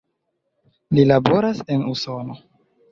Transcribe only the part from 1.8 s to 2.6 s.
Usono.